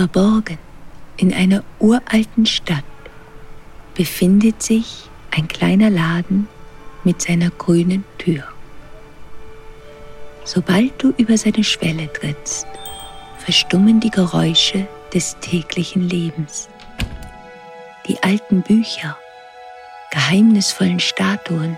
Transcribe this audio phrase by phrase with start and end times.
[0.00, 0.56] Verborgen
[1.18, 2.84] in einer uralten Stadt
[3.94, 6.48] befindet sich ein kleiner Laden
[7.04, 8.44] mit seiner grünen Tür.
[10.42, 12.66] Sobald du über seine Schwelle trittst,
[13.40, 16.70] verstummen die Geräusche des täglichen Lebens.
[18.08, 19.18] Die alten Bücher,
[20.12, 21.76] geheimnisvollen Statuen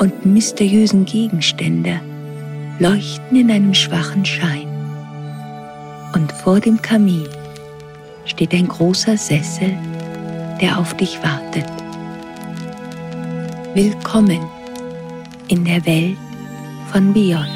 [0.00, 2.00] und mysteriösen Gegenstände
[2.80, 4.69] leuchten in einem schwachen Schein.
[6.12, 7.28] Und vor dem Kamin
[8.24, 9.76] steht ein großer Sessel,
[10.60, 11.70] der auf dich wartet.
[13.74, 14.40] Willkommen
[15.48, 16.18] in der Welt
[16.90, 17.48] von Beyond.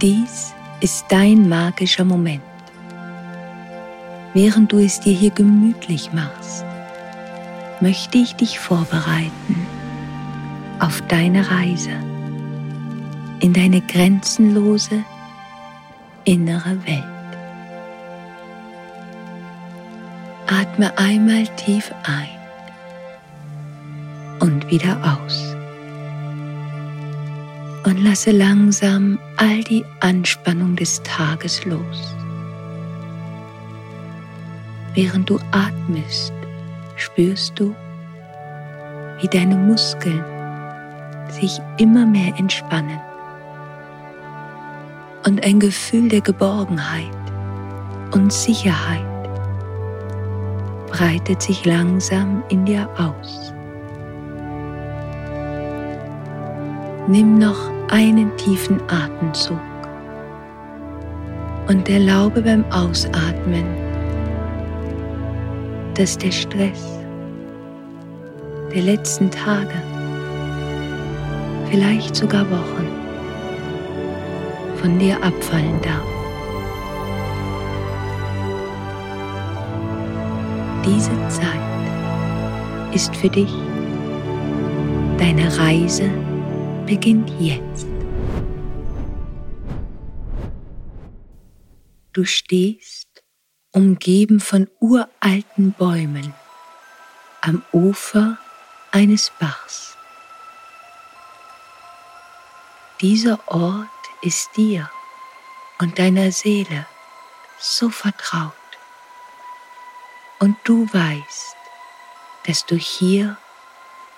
[0.00, 2.42] Dies ist dein magischer Moment.
[4.32, 6.64] Während du es dir hier gemütlich machst,
[7.80, 9.66] möchte ich dich vorbereiten
[10.80, 11.92] auf deine Reise
[13.40, 15.04] in deine grenzenlose
[16.24, 17.04] innere Welt.
[20.46, 22.28] Atme einmal tief ein
[24.40, 25.54] und wieder aus.
[27.86, 32.14] Und lasse langsam all die Anspannung des Tages los.
[34.94, 36.32] Während du atmest,
[36.96, 37.74] spürst du,
[39.20, 40.24] wie deine Muskeln
[41.30, 43.00] sich immer mehr entspannen
[45.26, 47.10] und ein Gefühl der Geborgenheit
[48.12, 49.04] und Sicherheit
[50.88, 53.52] breitet sich langsam in dir aus.
[57.08, 59.60] Nimm noch einen tiefen Atemzug
[61.68, 63.64] und erlaube beim Ausatmen,
[65.94, 66.98] dass der Stress
[68.74, 69.74] der letzten Tage,
[71.70, 72.93] vielleicht sogar Wochen,
[74.84, 76.04] von dir abfallen darf.
[80.84, 83.50] Diese Zeit ist für dich.
[85.16, 86.10] Deine Reise
[86.84, 87.86] beginnt jetzt.
[92.12, 93.24] Du stehst
[93.72, 96.34] umgeben von uralten Bäumen
[97.40, 98.36] am Ufer
[98.92, 99.96] eines Bachs.
[103.00, 103.93] Dieser Ort
[104.24, 104.90] ist dir
[105.78, 106.86] und deiner Seele
[107.58, 108.52] so vertraut.
[110.38, 111.56] Und du weißt,
[112.46, 113.36] dass du hier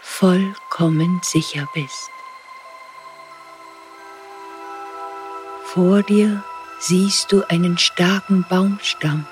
[0.01, 2.11] vollkommen sicher bist.
[5.65, 6.43] Vor dir
[6.79, 9.27] siehst du einen starken Baumstamm,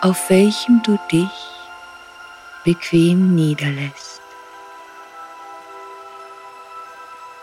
[0.00, 1.30] auf welchem du dich
[2.64, 4.20] bequem niederlässt.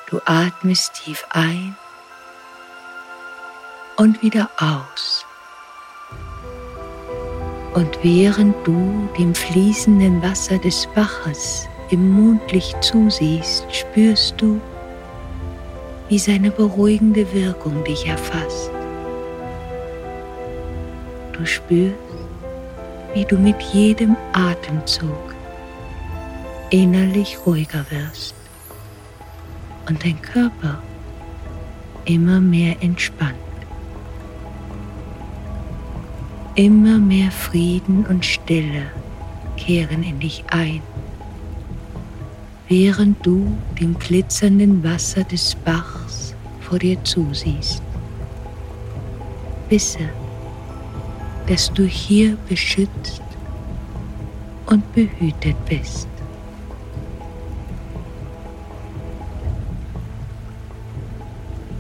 [0.10, 1.78] Du atmest tief ein
[4.00, 5.26] und wieder aus.
[7.74, 14.60] Und während du dem fließenden Wasser des Baches im Mondlicht zusiehst, spürst du,
[16.08, 18.72] wie seine beruhigende Wirkung dich erfasst.
[21.34, 21.96] Du spürst,
[23.14, 25.36] wie du mit jedem Atemzug
[26.70, 28.34] innerlich ruhiger wirst
[29.90, 30.82] und dein Körper
[32.06, 33.49] immer mehr entspannt.
[36.56, 38.92] Immer mehr Frieden und Stille
[39.58, 40.82] kehren in dich ein
[42.70, 47.82] während du dem glitzernden Wasser des Bachs vor dir zusiehst.
[49.70, 50.08] Wisse,
[51.48, 53.24] dass du hier beschützt
[54.68, 56.08] und behütet bist.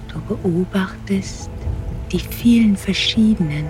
[0.07, 1.51] Du beobachtest
[2.11, 3.67] die vielen verschiedenen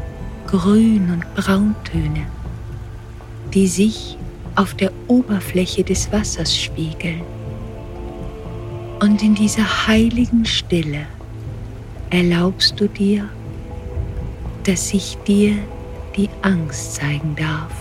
[0.51, 2.25] Grün- und Brauntöne,
[3.53, 4.17] die sich
[4.55, 7.21] auf der Oberfläche des Wassers spiegeln.
[8.99, 11.05] Und in dieser heiligen Stille
[12.09, 13.29] erlaubst du dir,
[14.63, 15.53] dass sich dir
[16.17, 17.71] die Angst zeigen darf,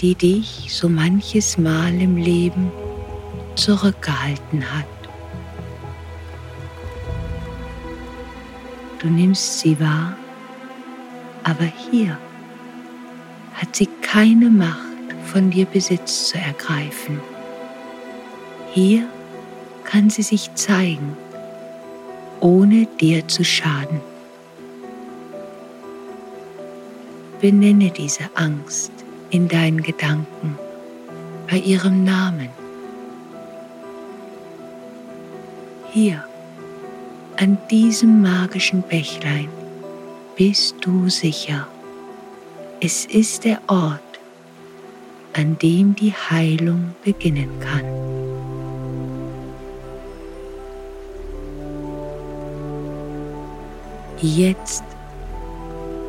[0.00, 2.72] die dich so manches Mal im Leben
[3.54, 4.86] zurückgehalten hat.
[8.98, 10.16] Du nimmst sie wahr,
[11.44, 12.18] aber hier
[13.54, 14.78] hat sie keine Macht
[15.26, 17.20] von dir Besitz zu ergreifen.
[18.72, 19.04] Hier
[19.84, 21.16] kann sie sich zeigen,
[22.40, 24.00] ohne dir zu schaden.
[27.40, 28.92] Benenne diese Angst
[29.30, 30.58] in deinen Gedanken
[31.50, 32.48] bei ihrem Namen.
[35.92, 36.24] Hier,
[37.36, 39.48] an diesem magischen Bächlein,
[40.36, 41.66] bist du sicher.
[42.80, 44.00] Es ist der Ort,
[45.34, 47.84] an dem die Heilung beginnen kann.
[54.20, 54.84] Jetzt,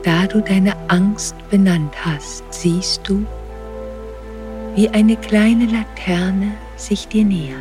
[0.04, 3.26] da du deine Angst benannt hast, siehst du,
[4.76, 7.58] wie eine kleine Laterne sich dir nähert,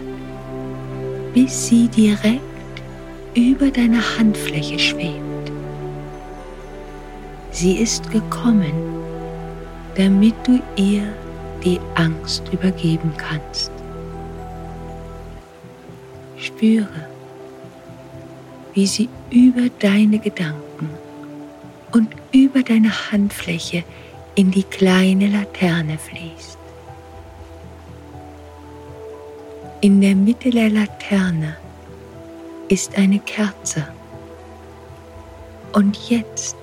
[1.35, 2.43] bis sie direkt
[3.35, 5.32] über deiner Handfläche schwebt.
[7.53, 8.73] Sie ist gekommen,
[9.95, 11.05] damit du ihr
[11.63, 13.71] die Angst übergeben kannst.
[16.39, 17.07] Spüre,
[18.73, 20.91] wie sie über deine Gedanken
[21.93, 23.85] und über deine Handfläche
[24.35, 26.59] in die kleine Laterne fließt.
[29.83, 31.57] In der Mitte der Laterne
[32.69, 33.87] ist eine Kerze.
[35.73, 36.57] Und jetzt,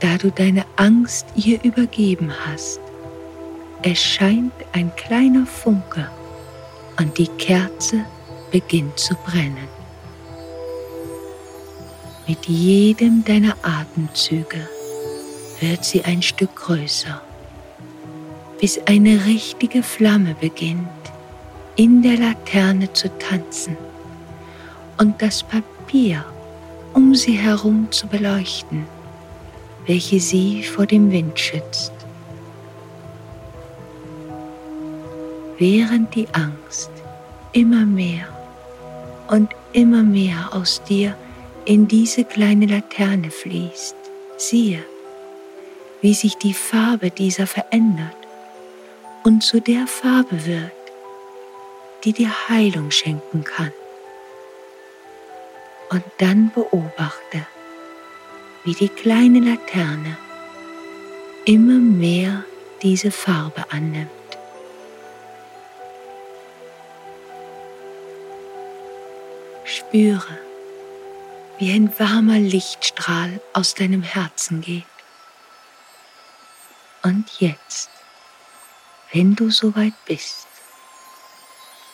[0.00, 2.80] da du deine Angst ihr übergeben hast,
[3.82, 6.08] erscheint ein kleiner Funke
[6.98, 8.04] und die Kerze
[8.50, 9.68] beginnt zu brennen.
[12.26, 14.68] Mit jedem deiner Atemzüge
[15.60, 17.20] wird sie ein Stück größer,
[18.60, 20.88] bis eine richtige Flamme beginnt
[21.76, 23.76] in der Laterne zu tanzen
[24.98, 26.24] und das Papier
[26.94, 28.86] um sie herum zu beleuchten,
[29.88, 31.92] welche sie vor dem Wind schützt.
[35.56, 36.90] Während die Angst
[37.52, 38.28] immer mehr
[39.28, 41.16] und immer mehr aus dir
[41.64, 43.96] in diese kleine Laterne fließt,
[44.36, 44.84] siehe,
[46.02, 48.16] wie sich die Farbe dieser verändert
[49.24, 50.70] und zu der Farbe wird,
[52.04, 53.72] die dir Heilung schenken kann.
[55.90, 57.46] Und dann beobachte,
[58.64, 60.16] wie die kleine Laterne
[61.44, 62.44] immer mehr
[62.82, 64.10] diese Farbe annimmt.
[69.64, 70.38] Spüre,
[71.58, 74.84] wie ein warmer Lichtstrahl aus deinem Herzen geht.
[77.02, 77.90] Und jetzt,
[79.12, 80.48] wenn du soweit bist,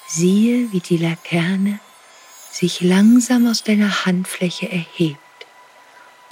[0.06, 1.80] Siehe, wie die Laterne
[2.52, 5.23] sich langsam aus deiner Handfläche erhebt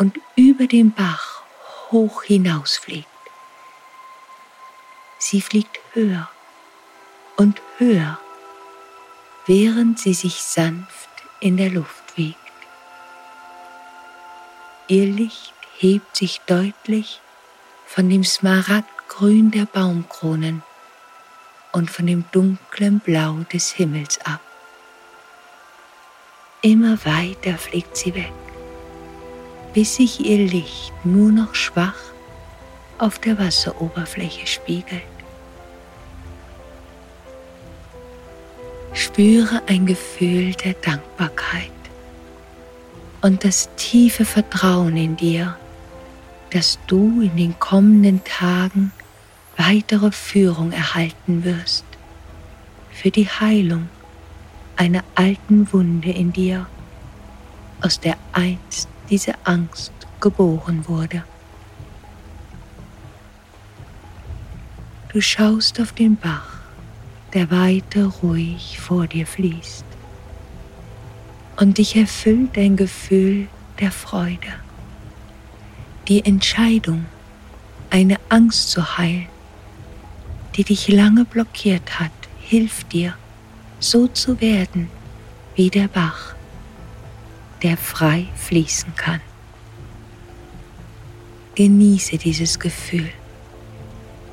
[0.02, 1.44] und über den Bach
[1.92, 3.06] hoch hinausfliegt.
[5.16, 6.28] Sie fliegt höher
[7.36, 8.18] und höher,
[9.46, 11.08] während sie sich sanft
[11.38, 12.36] in der Luft wiegt.
[14.88, 17.20] Ihr Licht hebt sich deutlich
[17.86, 20.64] von dem Smaragdgrün der Baumkronen
[21.70, 24.40] und von dem dunklen Blau des Himmels ab.
[26.60, 28.32] Immer weiter fliegt sie weg,
[29.72, 31.98] bis sich ihr Licht nur noch schwach
[32.98, 35.02] auf der Wasseroberfläche spiegelt.
[38.92, 41.70] Spüre ein Gefühl der Dankbarkeit
[43.22, 45.56] und das tiefe Vertrauen in dir,
[46.50, 48.92] dass du in den kommenden Tagen
[49.56, 51.84] weitere Führung erhalten wirst
[52.90, 53.88] für die Heilung
[54.76, 56.66] einer alten Wunde in dir,
[57.80, 61.22] aus der einst diese Angst geboren wurde.
[65.12, 66.48] Du schaust auf den Bach,
[67.34, 69.84] der weiter ruhig vor dir fließt,
[71.58, 73.48] und dich erfüllt ein Gefühl
[73.80, 74.54] der Freude.
[76.08, 77.04] Die Entscheidung,
[77.90, 79.28] eine Angst zu heilen,
[80.56, 83.14] die dich lange blockiert hat, hilft dir,
[83.78, 84.90] so zu werden
[85.54, 86.34] wie der Bach,
[87.62, 89.20] der frei fließen kann.
[91.54, 93.10] Genieße dieses Gefühl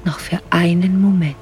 [0.06, 1.36] noch für einen Moment.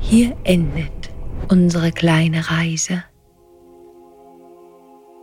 [0.00, 1.10] Hier endet
[1.48, 3.02] unsere kleine Reise.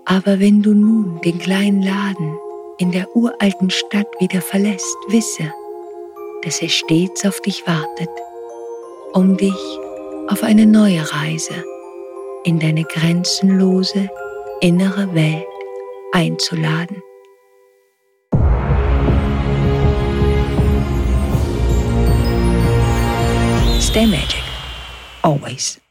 [0.05, 2.37] Aber wenn du nun den kleinen Laden
[2.79, 5.51] in der uralten Stadt wieder verlässt, wisse,
[6.43, 8.09] dass er stets auf dich wartet,
[9.13, 9.53] um dich
[10.27, 11.63] auf eine neue Reise
[12.43, 14.09] in deine grenzenlose
[14.61, 15.45] innere Welt
[16.13, 17.01] einzuladen.
[23.79, 24.43] Stay magic,
[25.21, 25.82] always.